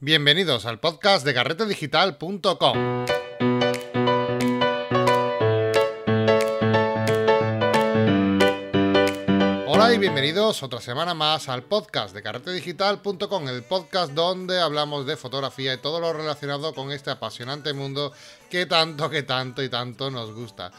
[0.00, 3.04] Bienvenidos al podcast de carretedigital.com.
[9.66, 15.16] Hola y bienvenidos otra semana más al podcast de carretedigital.com, el podcast donde hablamos de
[15.16, 18.12] fotografía y todo lo relacionado con este apasionante mundo
[18.48, 20.70] que tanto, que tanto y tanto nos gusta.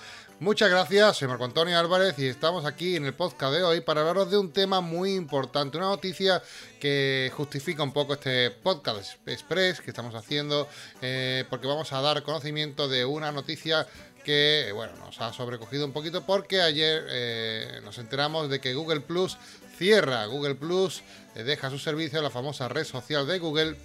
[0.42, 4.00] Muchas gracias, soy Marco Antonio Álvarez y estamos aquí en el podcast de hoy para
[4.00, 6.42] hablaros de un tema muy importante, una noticia
[6.80, 10.70] que justifica un poco este podcast express que estamos haciendo,
[11.02, 13.86] eh, porque vamos a dar conocimiento de una noticia
[14.24, 19.02] que bueno, nos ha sobrecogido un poquito porque ayer eh, nos enteramos de que Google
[19.02, 19.38] Plus
[19.78, 21.04] cierra, Google Plus
[21.36, 23.76] eh, deja su servicio, la famosa red social de Google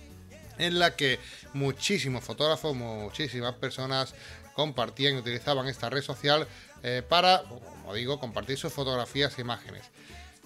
[0.58, 1.18] en la que
[1.52, 4.14] muchísimos fotógrafos, muchísimas personas
[4.54, 6.46] compartían y utilizaban esta red social
[6.82, 9.82] eh, para, como digo, compartir sus fotografías e imágenes.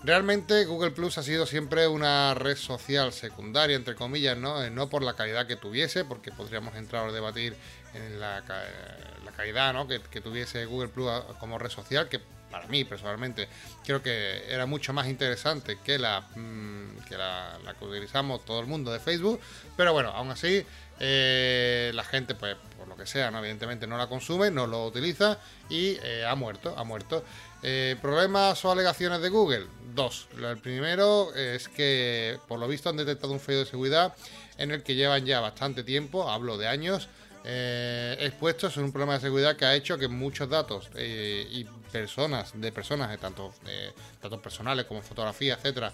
[0.03, 4.63] Realmente Google Plus ha sido siempre una red social secundaria, entre comillas, ¿no?
[4.63, 7.57] Eh, no por la calidad que tuviese, porque podríamos entrar a debatir
[7.95, 8.45] en la,
[9.37, 9.89] calidad ¿no?
[9.89, 11.11] que, tuviese Google Plus
[11.41, 13.49] como red social, que para mí personalmente
[13.85, 18.67] creo que era mucho más interesante que la, mm, que, la, que utilizamos todo el
[18.67, 19.41] mundo de Facebook,
[19.77, 20.65] pero bueno, aún así
[21.01, 23.39] eh, la gente, pues, por lo que sea, ¿no?
[23.39, 25.39] evidentemente no la consume, no lo utiliza
[25.69, 27.25] y eh, ha muerto, ha muerto.
[27.63, 29.67] Eh, ¿Problemas o alegaciones de Google?
[29.95, 30.29] Dos.
[30.37, 34.15] El primero es que, por lo visto, han detectado un fallo de seguridad
[34.59, 37.09] en el que llevan ya bastante tiempo, hablo de años,
[37.45, 42.73] expuestos en un problema de seguridad que ha hecho que muchos datos y personas, de
[42.73, 43.53] personas, tanto
[44.23, 45.93] datos personales como fotografía, etcétera,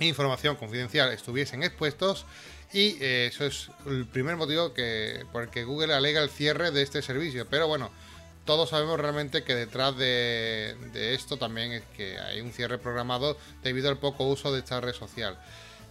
[0.00, 2.26] información confidencial estuviesen expuestos
[2.72, 6.72] y eh, eso es el primer motivo que, por el que Google alega el cierre
[6.72, 7.46] de este servicio.
[7.48, 7.90] Pero bueno,
[8.44, 10.76] todos sabemos realmente que detrás de,
[11.14, 14.92] esto también es que hay un cierre programado debido al poco uso de esta red
[14.92, 15.38] social.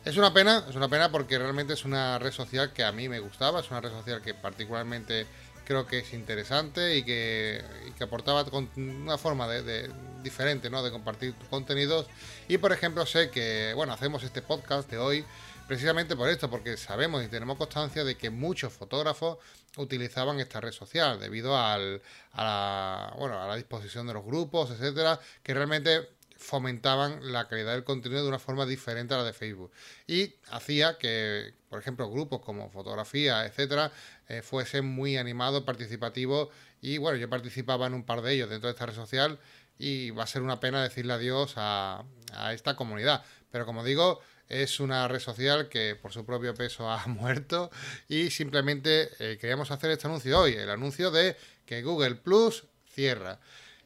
[0.03, 3.07] Es una pena, es una pena porque realmente es una red social que a mí
[3.07, 5.25] me gustaba, es una red social que particularmente
[5.65, 7.63] creo que es interesante y que,
[8.01, 9.89] aportaba una forma de,
[10.21, 10.83] diferente ¿no?
[10.83, 12.07] de compartir contenidos.
[12.49, 15.25] Y por ejemplo sé que, bueno, hacemos este podcast de hoy
[15.67, 19.37] Precisamente por esto, porque sabemos y tenemos constancia de que muchos fotógrafos
[19.77, 22.01] utilizaban esta red social debido al,
[22.33, 26.09] a, la, bueno, a la disposición de los grupos, etcétera, que realmente
[26.43, 29.71] fomentaban la calidad del contenido de una forma diferente a la de Facebook.
[30.07, 33.91] Y hacía que, por ejemplo, grupos como fotografía, etcétera,
[34.27, 36.49] eh, fuesen muy animados, participativos.
[36.81, 39.39] Y bueno, yo participaba en un par de ellos dentro de esta red social
[39.79, 42.03] y va a ser una pena decirle adiós a,
[42.51, 43.23] esta comunidad.
[43.49, 47.71] Pero como digo, es una red social que por su propio peso ha muerto
[48.09, 53.39] y simplemente eh, queríamos hacer este anuncio hoy, el anuncio de que Google Plus cierra.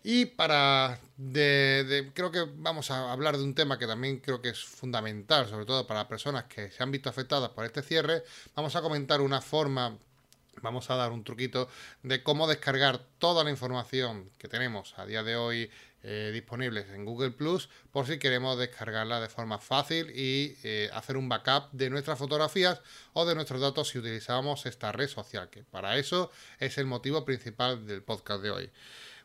[0.10, 1.02] Y para,
[1.34, 5.66] creo que vamos a hablar de un tema que también creo que es fundamental, sobre
[5.66, 8.24] todo para personas que se han visto afectadas por este cierre,
[8.56, 9.98] vamos a comentar una forma
[10.62, 11.68] vamos a dar un truquito
[12.04, 15.70] de cómo descargar toda la información que tenemos a día de hoy
[16.04, 21.18] eh, disponibles en Google Plus por si queremos descargarla de forma fácil y eh, hacer
[21.18, 22.82] un backup de nuestras fotografías
[23.12, 27.26] o de nuestros datos si utilizamos esta red social, que para eso es el motivo
[27.26, 28.72] principal del podcast de hoy.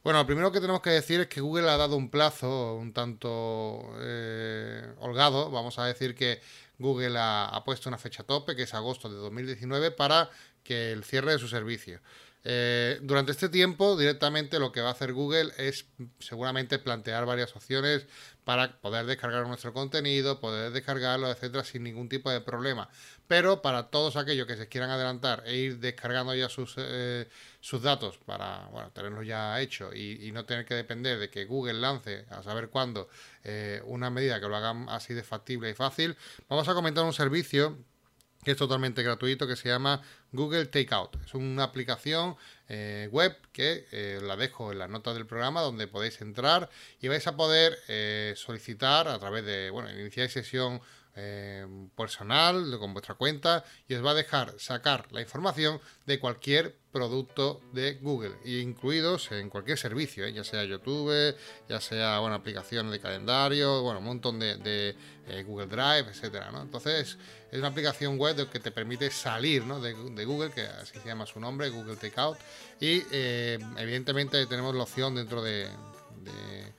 [0.02, 2.92] Bueno, lo primero que tenemos que decir es que Google ha dado un plazo un
[2.92, 5.50] tanto eh, holgado.
[5.50, 6.40] Vamos a decir que
[6.78, 10.28] Google ha, ha, puesto una fecha tope, que es agosto de 2019, para
[10.64, 12.00] que el cierre de su servicio.
[12.44, 15.86] Eh, durante este tiempo, directamente lo que va a hacer Google es
[16.18, 18.06] seguramente plantear varias opciones
[18.44, 22.88] para poder descargar nuestro contenido, poder descargarlo, etcétera, sin ningún tipo de problema.
[23.28, 27.28] Pero para todos aquellos que se quieran adelantar e ir descargando ya sus, eh,
[27.60, 31.74] sus datos para bueno, tenerlo ya hecho y, no tener que depender de que Google
[31.74, 33.08] lance a saber cuándo
[33.44, 36.16] eh, una medida que lo hagan así de factible y fácil,
[36.48, 37.78] vamos a comentar un servicio
[38.42, 41.16] que es totalmente gratuito, que se llama Google Takeout.
[41.24, 42.36] Es una aplicación
[42.68, 46.68] eh, web que eh, la dejo en las notas del programa donde podéis entrar
[47.00, 50.80] y vais a poder eh, solicitar a través de, bueno, iniciar sesión
[51.94, 57.60] personal con vuestra cuenta y os va a dejar sacar la información de cualquier producto
[57.72, 60.32] de Google, incluidos en cualquier servicio, ¿eh?
[60.32, 61.34] ya sea YouTube,
[61.68, 64.94] ya sea bueno, aplicaciones de calendario, bueno, un montón de,
[65.26, 66.62] eh, Google Drive, etcétera, ¿no?
[66.62, 67.16] Entonces,
[67.50, 71.40] es una aplicación web que te permite salir de, Google, que así se llama su
[71.40, 72.38] nombre, Google Takeout,
[72.78, 75.68] y eh, evidentemente tenemos la opción dentro de,
[76.22, 76.72] de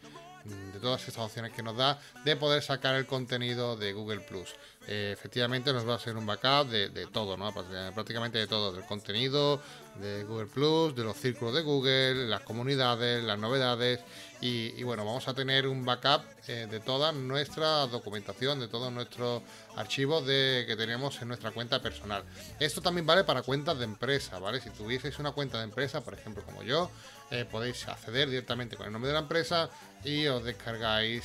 [0.81, 4.53] todas estas opciones que nos da de poder sacar el contenido de Google Plus.
[4.87, 7.53] eh, efectivamente nos va a hacer un backup de, todo, ¿no?
[7.93, 9.61] prácticamente de todo, del contenido,
[9.99, 13.99] de Google Plus, de los círculos de Google, las comunidades, las novedades
[14.41, 19.41] y, bueno, vamos a tener un backup eh, de toda nuestra documentación, de todos nuestros
[19.77, 22.23] archivos de, que tenemos en nuestra cuenta personal.
[22.59, 24.59] Esto también vale para cuentas de empresa, ¿vale?
[24.59, 26.91] Si tuvieseis una cuenta de empresa, por ejemplo, como yo,
[27.31, 29.69] eh, podéis acceder directamente con el nombre de la empresa
[30.03, 31.23] y os descargáis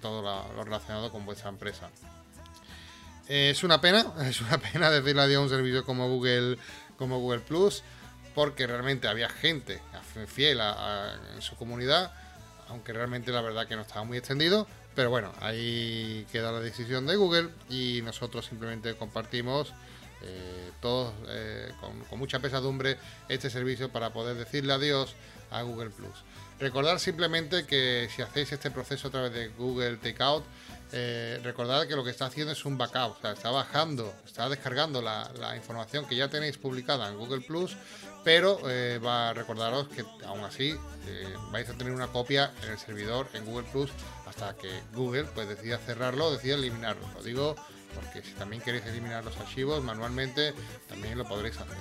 [0.00, 1.90] todo lo relacionado con vuestra empresa.
[3.28, 6.58] Eh, es una pena, es una pena decirle adiós a un servicio como Google,
[6.98, 7.82] como Google Plus,
[8.34, 9.80] porque realmente había gente
[10.26, 10.60] fiel
[11.34, 12.12] en su comunidad,
[12.68, 14.66] aunque realmente la verdad que no estaba muy extendido.
[14.94, 19.74] Pero bueno, ahí queda la decisión de Google y nosotros simplemente compartimos
[20.22, 22.96] eh, todos eh, con, mucha pesadumbre
[23.28, 25.14] este servicio para poder decirle adiós
[25.54, 26.24] a Google Plus.
[26.58, 30.44] Recordar simplemente que si hacéis este proceso a través de Google Takeout,
[30.92, 35.56] eh, recordad que lo que está haciendo es un backup, está bajando, está descargando la,
[35.56, 37.76] información que ya tenéis publicada en Google Plus,
[38.22, 40.76] pero eh, va a recordaros que aún así
[41.08, 43.90] eh, vais a tener una copia en el servidor en Google Plus
[44.26, 47.06] hasta que Google pues decida cerrarlo decida eliminarlo.
[47.14, 47.56] Lo digo
[47.94, 50.54] porque si también queréis eliminar los archivos manualmente,
[50.88, 51.76] también lo podréis hacer.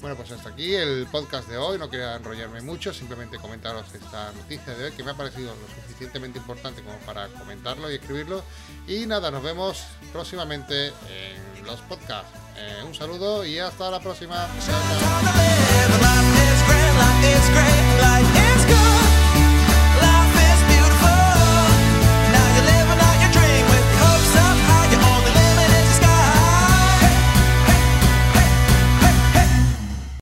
[0.00, 1.78] Bueno, pues hasta aquí el podcast de hoy.
[1.78, 5.82] No quería enrollarme mucho, simplemente comentaros esta noticia de hoy que me ha parecido lo
[5.82, 8.42] suficientemente importante como para comentarlo y escribirlo.
[8.88, 12.30] Y nada, nos vemos próximamente en los podcasts.
[12.56, 14.48] Eh, un saludo y hasta la próxima.